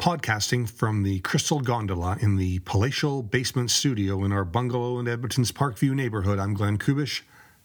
Podcasting 0.00 0.66
from 0.66 1.02
the 1.02 1.20
Crystal 1.20 1.60
Gondola 1.60 2.16
in 2.22 2.36
the 2.36 2.60
palatial 2.60 3.22
basement 3.22 3.70
studio 3.70 4.24
in 4.24 4.32
our 4.32 4.46
bungalow 4.46 4.98
in 4.98 5.06
Edmonton's 5.06 5.52
Parkview 5.52 5.92
neighborhood, 5.92 6.38
I'm 6.38 6.54
Glenn 6.54 6.78
Kubish. 6.78 7.20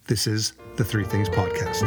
This 0.08 0.27
is 0.27 0.51
the 0.75 0.83
Three 0.83 1.05
Things 1.05 1.29
Podcast. 1.29 1.85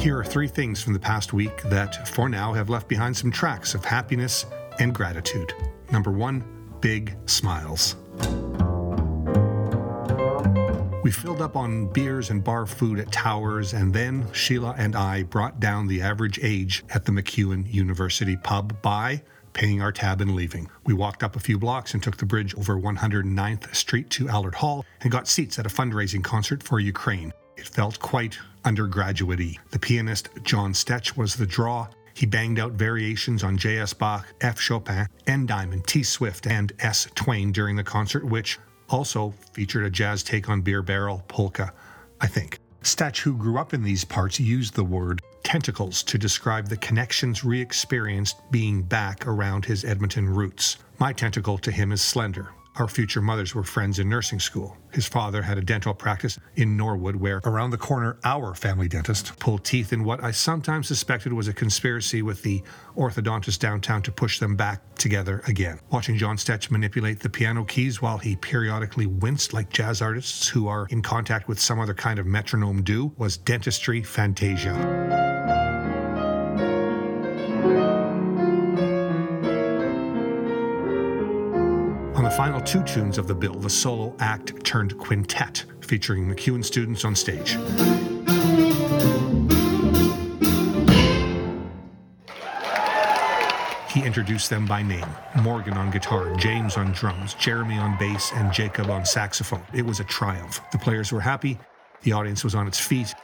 Here 0.00 0.18
are 0.18 0.24
three 0.24 0.48
things 0.48 0.82
from 0.82 0.94
the 0.94 0.98
past 0.98 1.34
week 1.34 1.60
that, 1.64 2.08
for 2.08 2.30
now, 2.30 2.54
have 2.54 2.70
left 2.70 2.88
behind 2.88 3.14
some 3.14 3.30
tracks 3.30 3.74
of 3.74 3.84
happiness 3.84 4.46
and 4.78 4.94
gratitude. 4.94 5.52
Number 5.92 6.12
one, 6.12 6.42
big 6.80 7.14
smiles. 7.26 7.96
We 11.02 11.10
filled 11.10 11.40
up 11.40 11.56
on 11.56 11.86
beers 11.86 12.28
and 12.28 12.44
bar 12.44 12.66
food 12.66 12.98
at 12.98 13.10
Towers, 13.10 13.72
and 13.72 13.90
then 13.90 14.30
Sheila 14.34 14.74
and 14.76 14.94
I 14.94 15.22
brought 15.22 15.58
down 15.58 15.86
the 15.86 16.02
average 16.02 16.38
age 16.42 16.84
at 16.90 17.06
the 17.06 17.12
MacEwan 17.12 17.72
University 17.72 18.36
pub 18.36 18.82
by 18.82 19.22
paying 19.54 19.80
our 19.80 19.92
tab 19.92 20.20
and 20.20 20.34
leaving. 20.34 20.68
We 20.84 20.92
walked 20.92 21.22
up 21.22 21.36
a 21.36 21.40
few 21.40 21.58
blocks 21.58 21.94
and 21.94 22.02
took 22.02 22.18
the 22.18 22.26
bridge 22.26 22.54
over 22.54 22.78
109th 22.78 23.74
Street 23.74 24.10
to 24.10 24.28
Allard 24.28 24.54
Hall 24.54 24.84
and 25.00 25.10
got 25.10 25.26
seats 25.26 25.58
at 25.58 25.64
a 25.64 25.70
fundraising 25.70 26.22
concert 26.22 26.62
for 26.62 26.80
Ukraine. 26.80 27.32
It 27.56 27.66
felt 27.66 27.98
quite 27.98 28.38
undergraduate. 28.66 29.56
The 29.70 29.78
pianist 29.78 30.28
John 30.42 30.74
Stetch 30.74 31.16
was 31.16 31.34
the 31.34 31.46
draw. 31.46 31.88
He 32.12 32.26
banged 32.26 32.58
out 32.58 32.72
variations 32.72 33.42
on 33.42 33.56
J.S. 33.56 33.94
Bach, 33.94 34.26
F. 34.42 34.60
Chopin, 34.60 35.08
N. 35.26 35.46
Diamond, 35.46 35.86
T. 35.86 36.02
Swift, 36.02 36.46
and 36.46 36.74
S. 36.80 37.08
Twain 37.14 37.52
during 37.52 37.76
the 37.76 37.84
concert, 37.84 38.26
which 38.26 38.58
also 38.90 39.32
featured 39.52 39.84
a 39.84 39.90
jazz 39.90 40.22
take 40.22 40.48
on 40.48 40.60
Beer 40.60 40.82
Barrel 40.82 41.22
Polka, 41.28 41.72
I 42.20 42.26
think. 42.26 42.58
Stetch, 42.82 43.20
who 43.20 43.36
grew 43.36 43.58
up 43.58 43.74
in 43.74 43.82
these 43.82 44.04
parts, 44.04 44.40
used 44.40 44.74
the 44.74 44.84
word 44.84 45.20
tentacles 45.42 46.02
to 46.04 46.18
describe 46.18 46.68
the 46.68 46.76
connections 46.76 47.44
re 47.44 47.60
experienced 47.60 48.36
being 48.50 48.82
back 48.82 49.26
around 49.26 49.64
his 49.64 49.84
Edmonton 49.84 50.28
roots. 50.28 50.78
My 50.98 51.12
tentacle 51.12 51.58
to 51.58 51.70
him 51.70 51.92
is 51.92 52.00
slender, 52.00 52.50
our 52.76 52.88
future 52.88 53.20
mothers 53.20 53.54
were 53.54 53.64
friends 53.64 53.98
in 53.98 54.08
nursing 54.08 54.40
school. 54.40 54.76
His 54.92 55.06
father 55.06 55.42
had 55.42 55.58
a 55.58 55.62
dental 55.62 55.94
practice 55.94 56.38
in 56.56 56.76
Norwood, 56.76 57.16
where 57.16 57.40
around 57.44 57.70
the 57.70 57.78
corner, 57.78 58.18
our 58.24 58.54
family 58.54 58.88
dentist 58.88 59.38
pulled 59.38 59.64
teeth 59.64 59.92
in 59.92 60.04
what 60.04 60.22
I 60.22 60.30
sometimes 60.30 60.88
suspected 60.88 61.32
was 61.32 61.48
a 61.48 61.52
conspiracy 61.52 62.22
with 62.22 62.42
the 62.42 62.62
orthodontist 62.96 63.58
downtown 63.58 64.02
to 64.02 64.12
push 64.12 64.38
them 64.38 64.56
back 64.56 64.94
together 64.96 65.42
again. 65.46 65.78
Watching 65.90 66.16
John 66.16 66.36
Stetch 66.36 66.70
manipulate 66.70 67.20
the 67.20 67.30
piano 67.30 67.64
keys 67.64 68.02
while 68.02 68.18
he 68.18 68.36
periodically 68.36 69.06
winced 69.06 69.52
like 69.52 69.70
jazz 69.70 70.02
artists 70.02 70.48
who 70.48 70.68
are 70.68 70.86
in 70.90 71.02
contact 71.02 71.48
with 71.48 71.60
some 71.60 71.80
other 71.80 71.94
kind 71.94 72.18
of 72.18 72.26
metronome 72.26 72.82
do 72.82 73.12
was 73.16 73.36
dentistry 73.36 74.02
fantasia. 74.02 75.29
On 82.20 82.24
the 82.24 82.30
final 82.30 82.60
two 82.60 82.82
tunes 82.82 83.16
of 83.16 83.26
the 83.26 83.34
bill, 83.34 83.54
the 83.54 83.70
solo 83.70 84.14
act 84.18 84.62
turned 84.62 84.98
quintet, 84.98 85.64
featuring 85.80 86.26
MacEwan 86.28 86.62
students 86.62 87.02
on 87.06 87.14
stage. 87.14 87.52
He 93.90 94.04
introduced 94.04 94.50
them 94.50 94.66
by 94.66 94.82
name 94.82 95.06
Morgan 95.40 95.78
on 95.78 95.90
guitar, 95.90 96.34
James 96.34 96.76
on 96.76 96.92
drums, 96.92 97.32
Jeremy 97.32 97.78
on 97.78 97.96
bass, 97.98 98.32
and 98.34 98.52
Jacob 98.52 98.90
on 98.90 99.06
saxophone. 99.06 99.64
It 99.72 99.86
was 99.86 100.00
a 100.00 100.04
triumph. 100.04 100.60
The 100.72 100.78
players 100.78 101.12
were 101.12 101.22
happy, 101.22 101.58
the 102.02 102.12
audience 102.12 102.44
was 102.44 102.54
on 102.54 102.68
its 102.68 102.78
feet, 102.78 103.14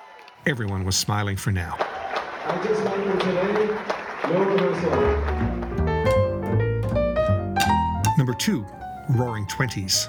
everyone 0.47 0.87
was 0.87 0.97
smiling 0.97 1.37
for 1.37 1.53
now. 1.53 1.77
I 1.79 2.65
just 2.65 2.83
like 2.83 3.05
for 3.05 3.19
today, 3.19 3.67
no 4.33 4.43
rehearsal. 4.43 5.37
Number 8.17 8.33
two, 8.33 8.65
roaring 9.11 9.47
20s. 9.47 10.09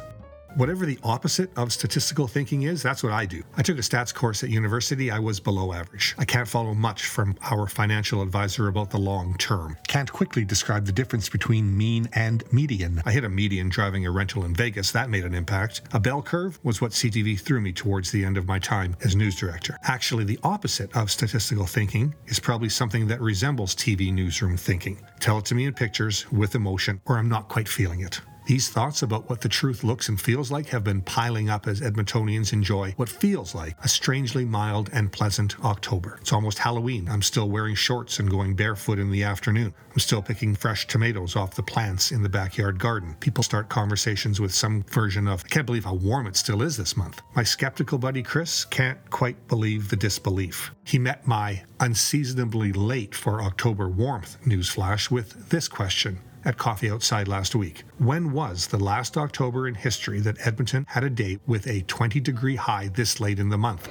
Whatever 0.58 0.88
the 0.88 0.97
opposite 1.03 1.56
of 1.56 1.72
statistical 1.72 2.28
thinking 2.28 2.63
is, 2.63 2.81
that's 2.81 3.03
what 3.03 3.13
I 3.13 3.28
do. 3.28 3.44
I 3.58 3.62
took 3.62 3.78
a 3.78 3.81
stats 3.81 4.12
course 4.12 4.44
at 4.44 4.50
university. 4.50 5.12
I 5.12 5.19
was 5.19 5.40
below 5.40 5.72
average. 5.72 6.16
I 6.18 6.25
can't 6.25 6.47
follow 6.47 6.74
much 6.74 7.06
from 7.06 7.35
our 7.52 7.68
financial 7.68 8.24
advisor 8.24 8.68
about 8.68 8.90
the 8.90 8.97
long 8.97 9.35
term. 9.38 9.78
Can't 9.88 10.12
quickly 10.12 10.44
describe 10.44 10.88
the 10.88 10.91
difference 10.91 11.30
between 11.30 11.78
mean 11.78 12.09
and 12.13 12.44
median. 12.52 13.03
I 13.06 13.12
hit 13.12 13.24
a 13.24 13.30
median 13.30 13.69
driving 13.69 14.08
a 14.08 14.12
rental 14.12 14.46
in 14.46 14.56
Vegas. 14.56 14.91
That 14.91 15.12
made 15.12 15.25
an 15.25 15.35
impact. 15.35 15.81
A 15.94 16.00
bell 16.00 16.24
curve 16.24 16.59
was 16.64 16.81
what 16.81 16.91
CTV 16.91 17.40
threw 17.40 17.62
me 17.62 17.72
towards 17.72 18.09
the 18.09 18.25
end 18.25 18.35
of 18.35 18.47
my 18.47 18.58
time 18.58 18.96
as 19.03 19.16
news 19.16 19.35
director. 19.35 19.78
Actually, 19.84 20.24
the 20.24 20.40
opposite 20.41 20.96
of 20.97 21.12
statistical 21.12 21.68
thinking 21.68 22.16
is 22.25 22.40
probably 22.40 22.69
something 22.69 23.06
that 23.06 23.22
resembles 23.22 23.75
TV 23.75 24.12
newsroom 24.12 24.58
thinking. 24.58 25.00
Tell 25.19 25.38
it 25.38 25.46
to 25.46 25.56
me 25.56 25.66
in 25.66 25.74
pictures 25.75 26.25
with 26.31 26.56
emotion, 26.56 27.00
or 27.06 27.19
I'm 27.19 27.29
not 27.29 27.47
quite 27.47 27.68
feeling 27.68 28.00
it. 28.00 28.19
These 28.47 28.69
thoughts 28.69 29.02
about 29.02 29.30
what 29.30 29.41
the 29.41 29.50
truth 29.50 29.84
looks 29.84 30.08
and 30.08 30.19
feels 30.19 30.50
like 30.50 30.68
have 30.68 30.85
been 30.85 31.02
piling 31.02 31.50
up 31.50 31.68
as 31.68 31.81
Edmontonians 31.81 32.53
enjoy 32.53 32.94
what 32.96 33.09
feels 33.09 33.53
like 33.53 33.75
a 33.84 33.90
strangely 33.90 34.46
mild 34.46 34.90
and 34.94 35.12
pleasant 35.12 35.59
October. 35.66 36.18
It's 36.22 36.31
almost 36.31 36.58
Halloween. 36.58 37.09
I'm 37.09 37.22
still 37.22 37.50
wearing 37.50 37.75
shorts 37.75 38.19
and 38.19 38.31
going 38.31 38.56
barefoot 38.56 39.00
in 39.00 39.12
the 39.12 39.22
afternoon. 39.24 39.74
I'm 39.91 40.00
still 40.00 40.22
picking 40.22 40.56
fresh 40.56 40.88
tomatoes 40.88 41.35
off 41.35 41.56
the 41.56 41.62
plants 41.62 42.13
in 42.13 42.24
the 42.24 42.30
backyard 42.30 42.80
garden. 42.80 43.18
People 43.19 43.44
start 43.44 43.68
conversations 43.68 44.40
with 44.40 44.53
some 44.53 44.84
version 44.84 45.28
of, 45.28 45.44
I 45.44 45.50
can't 45.50 45.66
believe 45.66 45.84
how 45.84 45.96
warm 45.96 46.25
it 46.25 46.38
still 46.38 46.62
is 46.62 46.78
this 46.78 46.96
month. 46.96 47.22
My 47.35 47.44
skeptical 47.44 47.97
buddy 47.97 48.24
Chris 48.24 48.64
can't 48.64 49.09
quite 49.09 49.50
believe 49.50 49.90
the 49.90 49.97
disbelief. 49.97 50.72
He 50.85 51.00
met 51.00 51.28
my 51.28 51.64
unseasonably 51.81 52.72
late 52.72 53.14
for 53.14 53.41
October 53.41 53.90
warmth 53.90 54.38
newsflash 54.46 55.12
with 55.12 55.50
this 55.50 55.68
question 55.68 56.22
at 56.47 56.58
Coffee 56.58 56.90
Outside 56.90 57.28
last 57.28 57.56
week. 57.56 57.84
When 57.97 58.31
was 58.31 58.68
the 58.68 58.80
last 58.80 59.18
October 59.18 59.68
in 59.68 59.75
history 59.75 60.22
that 60.22 60.47
Edmonton 60.47 60.85
had 60.88 61.03
a 61.03 61.09
day 61.09 61.40
with 61.46 61.68
a 61.68 61.81
20 61.81 62.22
degree 62.22 62.56
high 62.56 62.88
this 62.88 63.19
late 63.19 63.38
in 63.38 63.50
the 63.50 63.58
month? 63.58 63.90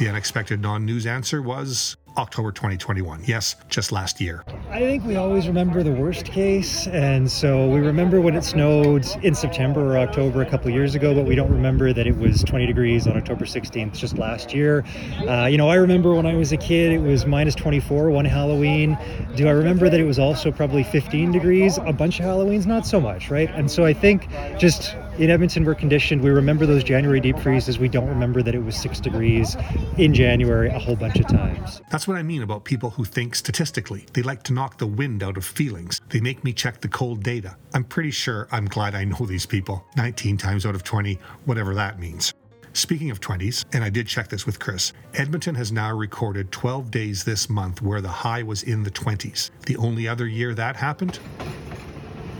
The 0.00 0.08
unexpected 0.08 0.62
non 0.62 0.86
news 0.86 1.04
answer 1.04 1.42
was 1.42 1.98
October 2.16 2.52
2021. 2.52 3.22
Yes, 3.26 3.56
just 3.68 3.92
last 3.92 4.18
year. 4.18 4.42
I 4.70 4.78
think 4.78 5.04
we 5.04 5.16
always 5.16 5.46
remember 5.46 5.82
the 5.82 5.92
worst 5.92 6.24
case, 6.24 6.86
and 6.86 7.30
so 7.30 7.68
we 7.68 7.80
remember 7.80 8.18
when 8.18 8.34
it 8.34 8.42
snowed 8.42 9.06
in 9.22 9.34
September 9.34 9.92
or 9.92 9.98
October 9.98 10.40
a 10.40 10.46
couple 10.46 10.70
years 10.70 10.94
ago, 10.94 11.14
but 11.14 11.26
we 11.26 11.34
don't 11.34 11.52
remember 11.52 11.92
that 11.92 12.06
it 12.06 12.16
was 12.16 12.42
20 12.44 12.64
degrees 12.64 13.06
on 13.06 13.18
October 13.18 13.44
16th 13.44 13.92
just 13.92 14.16
last 14.16 14.54
year. 14.54 14.86
Uh, 15.28 15.44
you 15.44 15.58
know, 15.58 15.68
I 15.68 15.74
remember 15.74 16.14
when 16.14 16.24
I 16.24 16.34
was 16.34 16.50
a 16.50 16.56
kid, 16.56 16.92
it 16.92 17.02
was 17.02 17.26
minus 17.26 17.54
24 17.54 18.10
one 18.10 18.24
Halloween. 18.24 18.96
Do 19.36 19.48
I 19.48 19.50
remember 19.50 19.90
that 19.90 20.00
it 20.00 20.06
was 20.06 20.18
also 20.18 20.50
probably 20.50 20.82
15 20.82 21.30
degrees 21.30 21.76
a 21.76 21.92
bunch 21.92 22.20
of 22.20 22.24
Halloweens? 22.24 22.64
Not 22.64 22.86
so 22.86 23.02
much, 23.02 23.30
right? 23.30 23.50
And 23.50 23.70
so 23.70 23.84
I 23.84 23.92
think 23.92 24.30
just 24.58 24.96
in 25.20 25.28
Edmonton, 25.28 25.66
we're 25.66 25.74
conditioned. 25.74 26.22
We 26.22 26.30
remember 26.30 26.64
those 26.64 26.82
January 26.82 27.20
deep 27.20 27.38
freezes. 27.38 27.78
We 27.78 27.90
don't 27.90 28.08
remember 28.08 28.42
that 28.42 28.54
it 28.54 28.64
was 28.64 28.74
six 28.74 28.98
degrees 29.00 29.54
in 29.98 30.14
January 30.14 30.70
a 30.70 30.78
whole 30.78 30.96
bunch 30.96 31.16
of 31.16 31.26
times. 31.26 31.82
That's 31.90 32.08
what 32.08 32.16
I 32.16 32.22
mean 32.22 32.42
about 32.42 32.64
people 32.64 32.88
who 32.88 33.04
think 33.04 33.34
statistically. 33.34 34.06
They 34.14 34.22
like 34.22 34.42
to 34.44 34.54
knock 34.54 34.78
the 34.78 34.86
wind 34.86 35.22
out 35.22 35.36
of 35.36 35.44
feelings. 35.44 36.00
They 36.08 36.20
make 36.20 36.42
me 36.42 36.54
check 36.54 36.80
the 36.80 36.88
cold 36.88 37.22
data. 37.22 37.54
I'm 37.74 37.84
pretty 37.84 38.12
sure 38.12 38.48
I'm 38.50 38.64
glad 38.64 38.94
I 38.94 39.04
know 39.04 39.26
these 39.26 39.44
people. 39.44 39.84
19 39.98 40.38
times 40.38 40.64
out 40.64 40.74
of 40.74 40.84
20, 40.84 41.18
whatever 41.44 41.74
that 41.74 41.98
means. 41.98 42.32
Speaking 42.72 43.10
of 43.10 43.20
20s, 43.20 43.66
and 43.74 43.84
I 43.84 43.90
did 43.90 44.06
check 44.06 44.28
this 44.28 44.46
with 44.46 44.58
Chris, 44.58 44.94
Edmonton 45.12 45.54
has 45.56 45.70
now 45.70 45.94
recorded 45.94 46.50
12 46.50 46.90
days 46.90 47.24
this 47.24 47.50
month 47.50 47.82
where 47.82 48.00
the 48.00 48.08
high 48.08 48.42
was 48.42 48.62
in 48.62 48.84
the 48.84 48.90
20s. 48.90 49.50
The 49.66 49.76
only 49.76 50.08
other 50.08 50.26
year 50.26 50.54
that 50.54 50.76
happened 50.76 51.18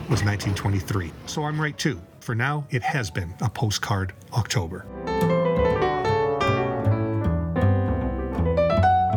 was 0.09 0.25
1923. 0.25 1.13
So 1.27 1.45
I'm 1.45 1.61
right 1.61 1.77
too. 1.77 2.01
For 2.21 2.35
now, 2.35 2.67
it 2.71 2.83
has 2.83 3.11
been 3.11 3.35
a 3.41 3.49
postcard 3.49 4.13
October. 4.33 4.87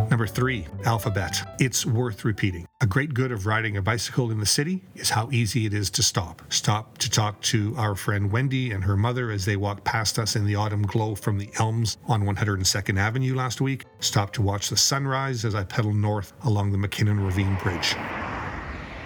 Number 0.09 0.27
three, 0.27 0.67
alphabet. 0.85 1.41
It's 1.59 1.87
worth 1.87 2.23
repeating. 2.23 2.67
A 2.81 2.85
great 2.85 3.15
good 3.15 3.31
of 3.31 3.47
riding 3.47 3.77
a 3.77 3.81
bicycle 3.81 4.29
in 4.29 4.39
the 4.39 4.45
city 4.45 4.83
is 4.93 5.09
how 5.09 5.27
easy 5.31 5.65
it 5.65 5.73
is 5.73 5.89
to 5.89 6.03
stop. 6.03 6.41
Stop 6.49 6.99
to 6.99 7.09
talk 7.09 7.41
to 7.41 7.73
our 7.77 7.95
friend 7.95 8.31
Wendy 8.31 8.71
and 8.71 8.83
her 8.83 8.95
mother 8.95 9.31
as 9.31 9.43
they 9.43 9.55
walked 9.55 9.83
past 9.83 10.19
us 10.19 10.35
in 10.35 10.45
the 10.45 10.53
autumn 10.53 10.83
glow 10.83 11.15
from 11.15 11.39
the 11.39 11.49
elms 11.57 11.97
on 12.05 12.23
102nd 12.23 12.99
Avenue 12.99 13.33
last 13.33 13.59
week. 13.59 13.85
Stop 14.01 14.31
to 14.33 14.43
watch 14.43 14.69
the 14.69 14.77
sunrise 14.77 15.45
as 15.45 15.55
I 15.55 15.63
pedal 15.63 15.93
north 15.93 16.33
along 16.43 16.71
the 16.71 16.77
MacKinnon 16.77 17.19
Ravine 17.19 17.57
Bridge. 17.63 17.95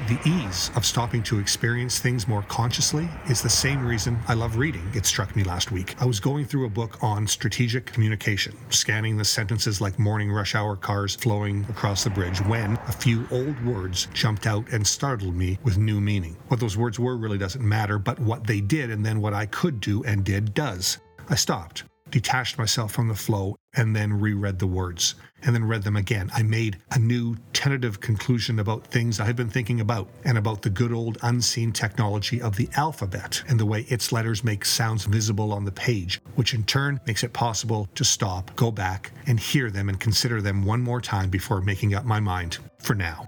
The 0.06 0.20
ease 0.30 0.72
of 0.76 0.86
stopping 0.86 1.24
to 1.24 1.40
experience 1.40 2.00
things 2.00 2.28
more 2.28 2.44
consciously 2.44 3.10
is 3.30 3.42
the 3.42 3.50
same 3.50 3.86
reason 3.86 4.18
I 4.28 4.36
love 4.36 4.56
reading, 4.56 4.90
it 4.94 5.06
struck 5.06 5.36
me 5.36 5.44
last 5.44 5.72
week. 5.72 6.00
I 6.00 6.06
was 6.06 6.20
going 6.20 6.46
through 6.46 6.66
a 6.66 6.70
book 6.70 7.04
on 7.04 7.26
strategic 7.28 7.88
communication, 7.88 8.56
scanning 8.70 9.18
the 9.18 9.26
sentences 9.26 9.82
like 9.82 9.98
morning 9.98 10.32
rush 10.32 10.54
hour 10.56 10.76
cars 10.76 11.16
flowing 11.16 11.66
across 11.68 12.04
the 12.04 12.12
bridge, 12.12 12.40
when 12.42 12.78
a 12.88 12.92
few 12.92 13.28
old 13.32 13.60
words 13.66 14.08
jumped 14.14 14.46
out 14.46 14.70
and 14.72 14.86
startled 14.86 15.36
me 15.36 15.58
with 15.64 15.78
new 15.78 16.00
meaning. 16.00 16.38
What 16.48 16.60
those 16.60 16.78
words 16.78 17.00
were 17.00 17.18
really 17.18 17.40
doesn't 17.40 17.68
matter, 17.68 17.98
but 17.98 18.20
what 18.20 18.46
they 18.46 18.62
did 18.62 18.92
and 18.92 19.06
then 19.06 19.20
what 19.20 19.34
I 19.34 19.48
could 19.48 19.82
do 19.82 20.04
and 20.04 20.24
did 20.24 20.54
does. 20.54 21.00
I 21.28 21.36
stopped, 21.36 21.84
detached 22.12 22.58
myself 22.58 22.94
from 22.94 23.08
the 23.08 23.16
flow, 23.16 23.56
and 23.78 23.96
then 23.96 24.20
reread 24.20 24.60
the 24.60 24.68
words 24.68 25.16
and 25.44 25.56
then 25.56 25.64
read 25.64 25.84
them 25.84 25.96
again. 25.96 26.30
I 26.34 26.44
made 26.44 26.78
a 26.92 27.00
new 27.00 27.36
tentative 27.54 28.00
conclusion 28.00 28.60
about 28.60 28.86
things 28.88 29.20
I 29.20 29.26
had 29.26 29.36
been 29.36 29.50
thinking 29.50 29.82
about 29.82 30.10
and 30.26 30.38
about 30.38 30.62
the 30.62 30.70
good 30.70 30.92
old 30.92 31.18
unseen 31.22 31.72
technology 31.72 32.42
of 32.42 32.56
the 32.56 32.68
alphabet 32.76 33.44
and 33.48 33.60
the 33.60 33.66
way 33.66 33.86
its 33.88 34.12
letters 34.12 34.44
make 34.44 34.66
sounds 34.66 35.06
visible 35.06 35.54
on 35.54 35.64
the 35.64 35.72
page, 35.72 36.22
which 36.36 36.54
in 36.54 36.64
turn 36.64 37.00
makes 37.06 37.24
it 37.24 37.34
possible 37.34 37.88
to 37.96 38.04
stop, 38.04 38.56
go 38.56 38.72
back, 38.72 39.12
and 39.28 39.40
hear 39.40 39.70
them 39.70 39.90
and 39.90 40.00
consider 40.00 40.42
them 40.42 40.66
one 40.66 40.82
more 40.82 41.02
time 41.02 41.30
before 41.30 41.62
making 41.62 41.94
up 41.94 42.04
my 42.04 42.20
mind 42.20 42.58
for 42.80 42.96
now. 42.96 43.24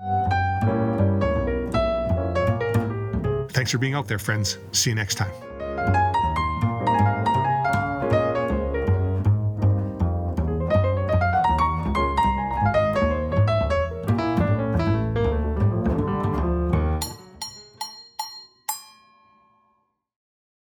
Thanks 3.50 3.72
for 3.72 3.78
being 3.78 3.94
out 3.94 4.08
there, 4.08 4.20
friends. 4.20 4.58
See 4.72 4.90
you 4.90 4.96
next 4.96 5.16
time. 5.16 5.49